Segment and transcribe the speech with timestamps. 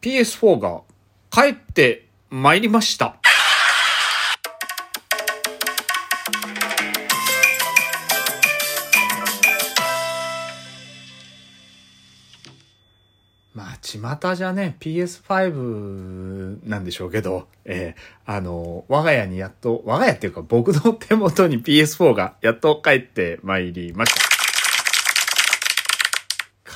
[0.00, 0.80] PS4 が
[1.30, 3.16] 帰って参りました。
[13.52, 24.29] まあ、巷じゃね、PS5 なんでしょうけど、えーあの、我が家にやっと、我が家っていうか僕の手元に PS4 がやっと帰って参りました。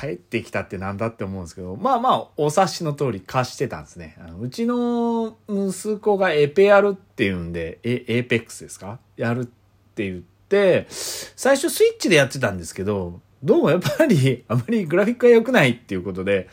[0.00, 4.16] 帰ってきたってなんだって思うんですけど、まあまあ、お察しの通り貸してたんですね。
[4.18, 8.98] あのうちの息子がエペやるっていうんで、え、エーペックスですか？
[9.16, 16.48] やるって言って、最初スイッチでやってたんですけど、どうもやっぱりあまりグラフィックが良くないっていうことで、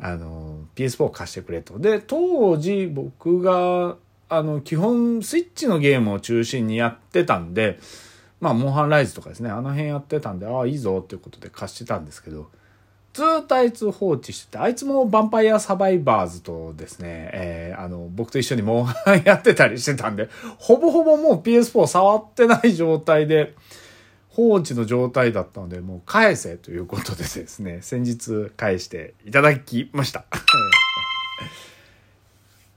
[0.00, 1.78] あの、PS4 を貸してくれと。
[1.78, 3.96] で、当時僕が、
[4.28, 7.78] あの、基本スイッチのゲームを中心にやってたんで、
[8.40, 12.50] まあ、モンハンライズとかですね、あの辺やってたんで、ああ、いいぞっていうことで貸してたんですけど、
[13.14, 23.54] ずーっとあいつ放置してて、あいつもヴァンパイアサバイバーズとですね、えーあの、僕と一緒にモンハンやってたりしてたんで、ほぼほぼもう PS4 触ってない状態で、
[24.30, 30.24] 放置の状態だったので、もう返せということでですね、先日返していただきました。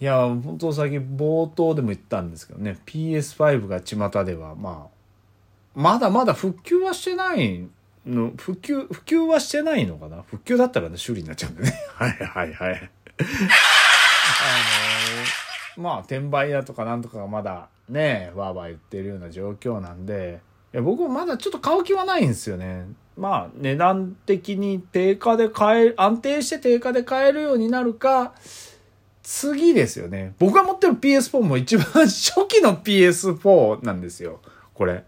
[0.00, 4.92] いや、本当先冒頭でも言ったんですけどね、PS5 が巷では、まあ、
[5.74, 7.68] まだまだ復旧はしてない
[8.06, 10.22] の、復旧、普及はしてないのかな？
[10.22, 11.72] 復旧だったらね、修理になっちゃうんでね。
[11.94, 12.90] はいはいはい。
[13.18, 13.22] あ
[15.76, 20.40] のまあ、転売屋とかなんとかがまだね、わーわー言ってるような状況なんで、
[20.72, 22.86] いや僕もまだちょっと買う気はないんですよね。
[23.16, 28.34] まあ、値段的に定価で買え、安定して定価で買えるようになるか、
[29.22, 30.34] 次ですよね。
[30.38, 34.40] 僕が持ってる PS4 も一番初期の PS4 なんですよ。
[34.74, 35.04] これ。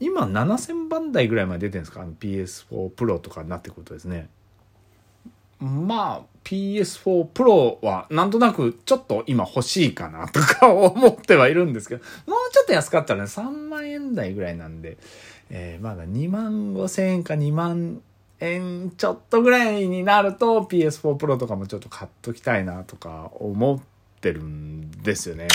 [0.00, 2.00] 今7000番台ぐらいまで出てるんですか？
[2.00, 4.28] あの ?PS4 Pro とかになってくるとですね。
[5.60, 14.96] まあ、PS4 Pro はなんとなくちょっと今欲しいかなとか思ってはいるんですけど、もうちょっと安かったらね、3万円台ぐらいなんで、
[15.50, 18.00] えーまだ2万5千円か2万
[18.40, 23.80] 円ちょっとぐらいになると PS4 Pro とかもちょっと買っときたいなとか思っ
[24.22, 25.46] てるんですよね。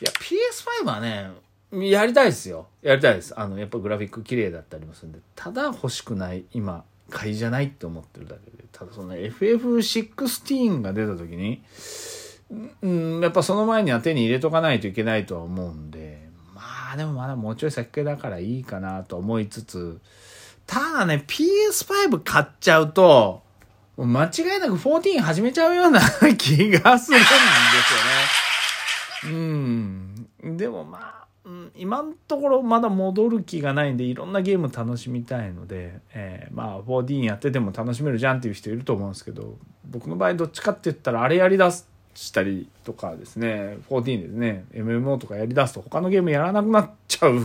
[0.00, 1.30] いや、PS5 はね、
[1.72, 2.66] やりたいですよ。
[2.82, 3.38] やりたいです。
[3.38, 11.62] あの、やっぱグラフィック綺麗だったりもするんで、ただ欲しくない、今、買いじゃないって思ってるだけで、ただその FF16 が出た時に、
[12.82, 19.98] うん、やっぱその前には手に入れとかないといけないとは思うんで、まあでもまだもうちょい先だからいいかなと思いつつ、
[20.66, 23.42] ただね、PS5 買っちゃうと、
[23.96, 26.00] う間違いなく14始めちゃうような
[26.36, 27.32] 気がするんです
[29.28, 29.34] よね。
[30.42, 30.56] うん。
[30.56, 39.56] でもまあ、うん、今のところまだ戻る気がないんで、いろんなゲーム楽しみたいので、えーまあ、14やってても楽しめるじゃんっていう人いると思うんですけど、
[39.90, 47.38] 僕の場合どっちかって言ったらあれやりだすしたりとかですね、14ですね、MMO とかやりだすと他のゲームやらなくなっちゃう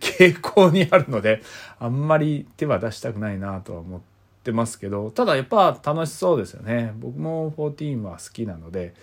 [0.00, 1.42] 傾向にあるので、
[1.78, 4.00] あんまり手は出したくないなとは思っ
[4.42, 6.92] てますけど、ただやっぱ楽しそうですよね。
[6.98, 8.94] 僕も14は好きなので、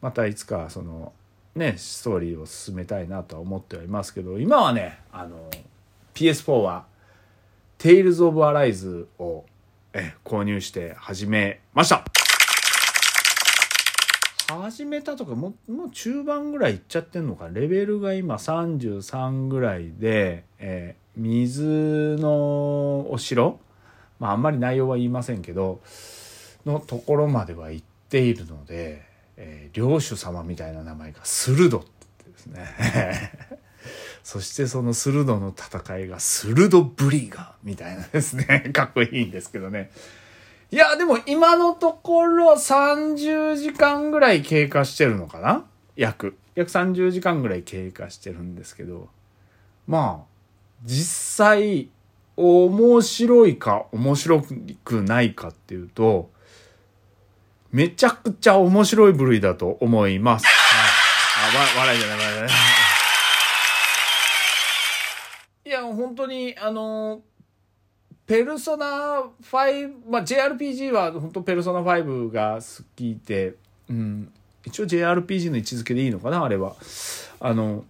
[0.00, 1.12] またいつかその
[1.56, 5.50] ねストーリーを進めたいなとは思ってはいますけど今はねあの
[6.14, 6.84] PS4 は
[7.78, 9.44] 「Tales of Arise を」
[9.92, 12.04] え購入して始めました。
[14.48, 23.58] 始めたとかもうもう中盤ぐらいいっちゃってんのかレベルが今33ぐらいで、え水のお城。
[24.20, 25.80] まああんまり内容は言いませんけど
[26.64, 29.02] のところまでは行っているので、
[29.36, 33.32] えー領主様みたいな名前がスルドってってですね。
[34.24, 38.70] そしてそのスルドの戦いがスルドブリガーみたいなですね。
[38.74, 39.90] かっこいいんですけどね。
[40.70, 45.64] いやでも今のところ30時間ぐらい経過してるのかな？
[45.94, 46.36] 約。
[46.56, 49.08] 約30時間ぐらい経過してるんですけど。
[49.86, 50.36] まあ
[50.84, 51.88] 実際
[52.36, 54.44] 面白いか面白
[54.84, 56.30] くないかっていうと
[57.70, 60.46] めちゃくちゃ面白い部類だと思います。
[60.46, 62.50] はい、あ、わ、笑いじゃない、笑いじゃない。
[65.66, 67.22] いや、本当に、あの、
[68.26, 73.54] ペルソナ5、まあ、JRPG は本当ペルソナ5が好きで、
[73.88, 74.32] うん、
[74.64, 76.74] 一応 JRPG の位置づけでいいのかな、あれは。
[77.38, 77.84] あの、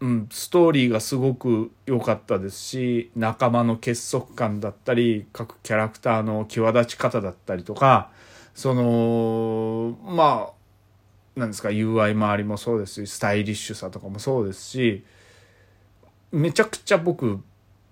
[0.00, 8.10] うん、ストーリーがすごく良かったですし仲間の結束感だったり各キャラクターの際立ち方だったりとか
[8.58, 10.50] そのま
[11.36, 15.04] あなんですか UI 周りもそうですしスタイリッシュさとかもそうですし
[16.32, 17.38] めちゃくちゃ僕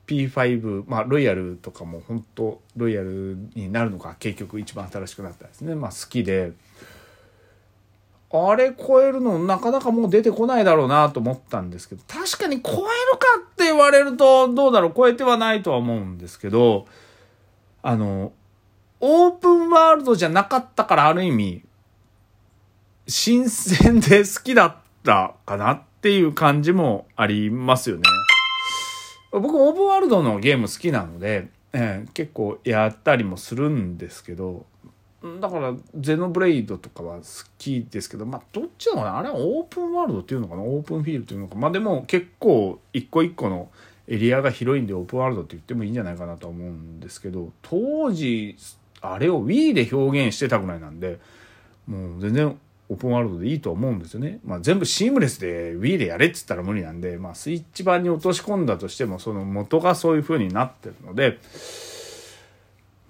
[0.08, 6.52] P5、まあ、ロイヤルとかも本当ロイヤルになるのか結局一番新しくなったですね、まあ、好きで。
[8.32, 12.88] あれ超えるのなかなかもう出てこないだろうなと思ったんですけど確かに超えるか
[13.52, 16.86] って言われるとどうだろう超えてはないとは思うんですけど
[17.84, 18.32] あの
[19.00, 21.62] オープンワールドじゃなかったからある意味
[23.06, 28.02] 新鮮で好きだったかなっていう感じもありますよね。
[29.32, 34.64] 僕オープンワールドのゲーム好きなので、えー、結構やったりもするんですけど
[35.40, 37.22] だからゼノブレイドとかは好
[37.58, 39.18] きですけどまあどっちのかな？
[39.18, 40.62] あれはオープンワールドっていうのかな？
[40.62, 43.68] オープンフィールドっていうのかまあでも結構一個一個の
[44.08, 48.56] エリアが広いんでオープンワールドって言ってもいいんじゃないかなと思うんですけど当時
[49.00, 51.18] あれを Wii で表現してたぐらいなんで
[51.86, 52.58] もう全然
[52.88, 54.38] オープンワールドでいいと思うんですよね。
[54.44, 61.38] まあ、全部シームレスで Wii でやれっつったら無理なんで、まあ、スイッチ版に落とし込んだとしても、その元がそういう風になってるので、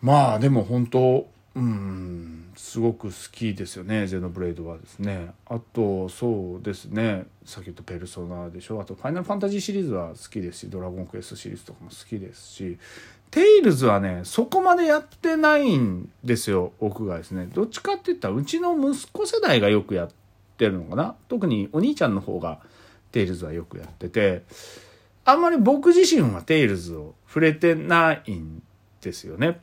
[0.00, 5.30] まあ、でも本当、うん、すごく好きですよね、ゼノブレイドはですね。
[5.46, 8.80] あと、そうですね、さっき言ったペルソナでしょ。
[8.80, 12.78] あと、ファイナルファンタジーシリーズは好きですし、ドラゴンクエストシリーズとかも好きですし、
[13.30, 17.48] テイルズはね、そこまでやってないんですよ、僕がですね。
[17.52, 20.10] どっちかって言ったら、うちの息子世代がよくやっ
[20.56, 21.14] てるのかな。
[21.28, 22.60] 特にお兄ちゃんの方が
[23.12, 24.42] テイルズはよくやってて、
[25.24, 28.62] あんまり僕自身はテイルズを触れてないん
[29.00, 29.60] ですよね。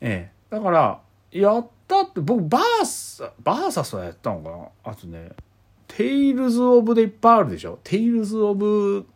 [0.00, 0.54] ええ。
[0.54, 5.32] だから、やったって、僕、バーサ、バーサスはやったのかなあとね、
[5.88, 9.06] テイルズ・オブでいっぱいあるでしょテイルズ・オブ・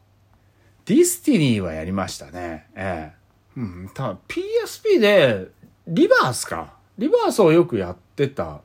[0.85, 2.69] ディスティニーはやりましたね。
[2.75, 3.18] ええ。
[3.59, 5.49] うん、ただ PSP で
[5.89, 6.75] リバースか。
[6.97, 8.61] リバースをよくやってた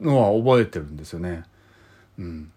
[0.00, 1.44] のは覚えてるんですよね。
[2.18, 2.52] うん。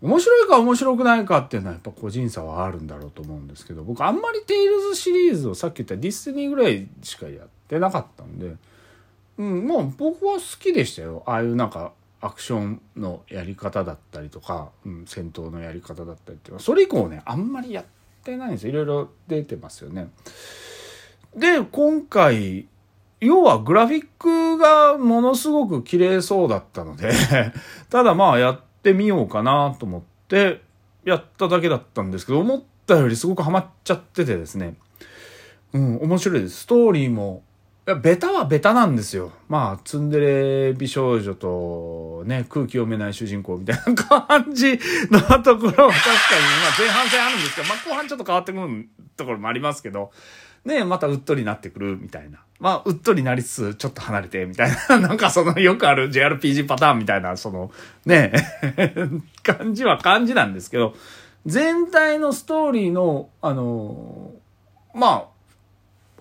[0.00, 8.54] 面白いか面白くないかっていうのはやっぱ個人差はあるんだろうと思うんですけど、僕あんまりテイルズシリーズをさっき言ったディスティニーぐらいしかやってなかったんで、
[9.38, 11.22] うん、まあ僕は好きでしたよ。
[11.26, 17.84] ああいうなんかアクションのやり方だったりとか、うん、戦闘のやり方だったりっていうのは、それ以降ね、あんまりやっ
[18.22, 18.70] てないんですよ。
[18.70, 20.10] いろいろ出てますよね。
[21.36, 22.66] で、今回、
[23.20, 27.10] 要はグラフィックがものすごく綺麗そうだったので
[27.90, 30.60] ただまあやってみようかなと思って
[31.04, 34.74] やっただけだったんですけど、思ったよりすごくハマっちゃっててですね。
[35.72, 36.60] うん、面白いです。
[36.60, 37.42] ストーリーも、
[37.86, 39.32] いや、ベタはベタなんですよ。
[39.48, 44.78] まあ、ツンデレ美少女とね、空気読めない主人公みたいな感じ
[45.10, 45.92] のところは確かに、まあ
[46.78, 50.10] 前半戦あるんですけど、まあ後半ちょっと変わってくるところもありますけど、
[50.64, 52.40] ね、またうっとりなってくるみたいな。
[52.60, 54.98] まあ、うっとりなりつつ、ちょっと離れて、みたいな。
[55.08, 57.70] なんかその、よくある JRPG パターンみたいな、その、
[58.04, 58.32] ね、
[59.42, 60.94] 感じは感じなんですけど、
[61.46, 64.32] 全体のストーリーの、あの、
[64.94, 65.38] まあ、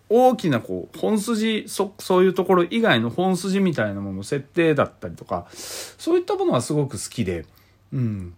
[0.09, 7.45] 大きなこう、本筋、そ、そういうところ以外の本筋みたいなもの、設定だったりとか、そういったものはすごく好きで、
[7.91, 8.33] うん。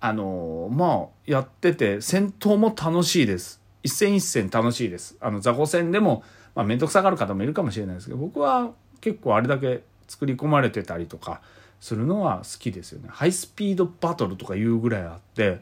[0.00, 3.61] あの、まあ、やってて、戦闘も楽しいです。
[3.82, 5.16] 一戦一戦楽しいです。
[5.20, 6.22] あの、雑魚戦でも、
[6.54, 11.40] まあ、めんどくさがる方もいるかもしれないですけど、僕は結構あれだけ作り込まれてたりとか
[11.80, 13.08] するのは好きですよね。
[13.10, 15.60] ハイスピードバトルとかいうぐらいあって、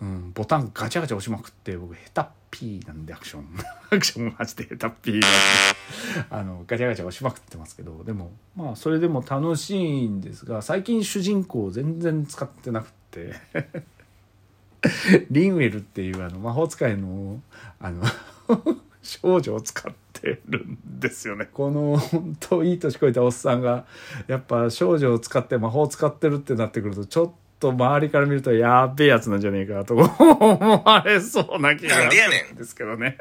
[0.00, 3.46] うん、ボタンガチャガチャ押しまくって、僕、ヘタッピーなんでアクション。
[3.92, 5.22] アクションマジでヘタッピー、
[6.30, 13.34] あの、ガチャガチャ押しまくってますけど、でも、まあ、それでも楽しいんですが、最近主人公全然使ってなくて
[15.30, 17.40] リンウェルっていうあの魔法使いの
[17.80, 18.02] あの
[19.02, 21.46] 少女を使ってるんですよね。
[21.52, 23.86] この本当いい年こえたおっさんが
[24.26, 33.18] やっぱ少女を使って魔法を使ってるってなってくるとちょっと周りから見るとやべえやつなんじゃねえかと思われそうな気がするんですけどね。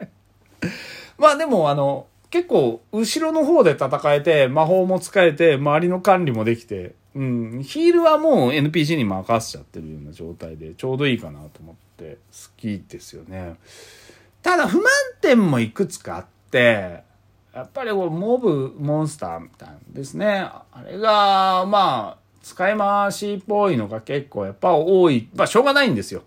[1.18, 7.21] まあでもあの結構後ろの方で戦えて魔法も使えて周りの管理もできてう
[7.57, 13.57] ん、ヒールはもう NPC に任せちゃってるような状態でちょうどいいかなと思って好きですよね。
[14.41, 14.85] ただ不満
[15.19, 17.03] 点もいくつかあって、
[17.53, 20.47] やっぱりこうモブモンスターみたいなんですね。
[20.49, 25.27] あれが、まあ、使い回しっぽいのが結構やっぱ多い。
[25.35, 26.23] まあしょうがないんですよ。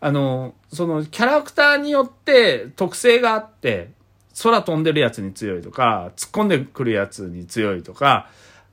[0.00, 3.90] あの、そのキャラクターによって特性があって、
[4.42, 8.30] 空飛んでるやつに強いとか、突っ込んでくるやつに強いとか、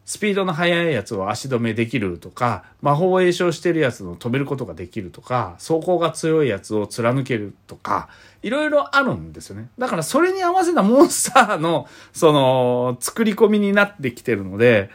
[0.08, 8.08] スピードの速いやつを足止めできるとか、魔法を詠唱してるやつを止めることができるとか、走行が強いやつを貫けるとか、
[8.42, 9.68] いろいろあるんですよね。
[9.78, 14.90] だからそれに合わせたモンスターの、その、作り込みになってきてるので、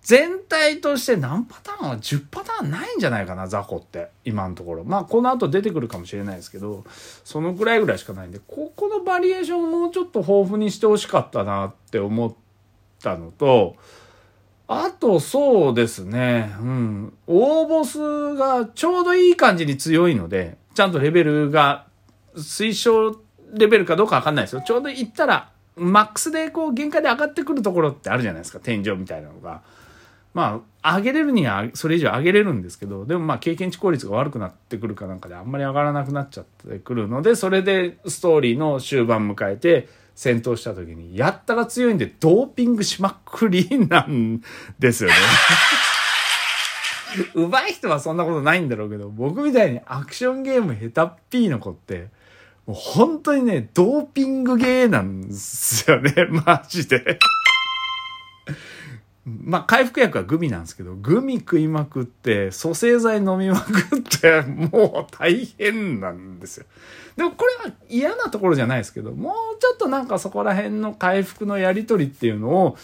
[0.00, 4.08] 全体として何パターンは10パターンないんじゃないかな、雑魚って。
[4.24, 4.84] 今のところ。
[4.84, 6.84] まあ、この後出てくるかもしれないですけど、
[7.22, 12.34] そのぐらいぐらいしかないんで、ここのバリエーションをもうちょっと豊富にしてほしかったなって思っ
[13.02, 13.76] たのと、
[14.66, 16.54] あと、そうですね。
[16.60, 17.12] うん。
[17.26, 21.86] 大ボスがちょうどいい感じに強いので、ちゃんとレベルが、
[22.36, 23.20] 推奨
[23.52, 24.62] レベルかどうかわかんないですよ。
[24.66, 28.60] ちょうどいったら、マックスでこう限界で上がってくるところってあるじゃないですか。
[28.60, 29.62] 天井みたいなのが。
[30.32, 44.42] まあ、上げれるにはそれ以上上げれるんですけど、でもまあ経験値効率が悪くなってくるかなんかであんまり上がらなくなっちゃってくるので、それでストーリーの終盤迎えて、戦闘した時に、やったら強いんでドーピングしまっくりなん
[44.78, 45.16] ですよね。
[47.34, 52.08] 上手い人はそんなことないんだろうけど、僕みたいにアクションゲーム下手っぴーの子って、
[52.66, 56.12] もう本当にね、ドーピングゲーなんですよね、
[56.46, 57.18] マジで。
[59.26, 66.66] まあ、回復薬はグミなんですけど、グミ食いまくって、蘇生剤飲みまくって、もう大変なんですよ。
[67.16, 72.76] でもこれは嫌なところじゃないですけど、もうちょっとなんかそこら辺の回復のやりとりっていうのを、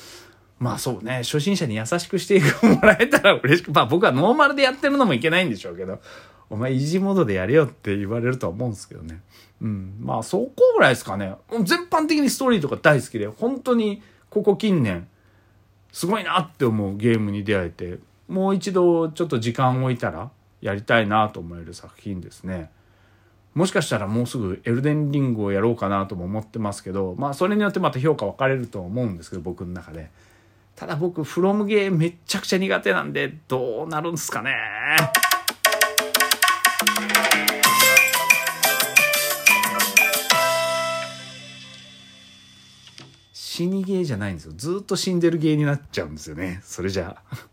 [0.58, 6.00] まあそうね、初心者に優しくしてもらえたら嬉しく、まあ僕はノーマルでやってるのもいけないんでしょうけど、
[6.48, 9.20] お前イージーモードでやれよって言われるとは思うんですけどね。
[9.60, 9.96] うん。
[10.00, 11.34] まあそこぐらいですかね。
[11.64, 15.06] 全般的にストーリーとか大好きで、本当にここ近年、
[15.92, 20.30] すごいなって思うゲームに出会えてもう一度ちょっと時間を置いたら
[20.60, 22.70] やりたいなと思える作品ですね。
[23.54, 30.10] もしかしたらもうすぐエルデンリングをやろうかなとも思ってますけどまあそれによってまた評価分かれると思うんですけど僕の中で。
[30.76, 34.56] ただ僕フロムゲーめっちゃくちゃ苦手なんでどうなるんすかね
[43.60, 44.52] 死にゲーじゃないんですよ。
[44.56, 46.60] ずっと死んでるゲーになっちゃうんですよね。
[46.64, 47.49] それじゃあ。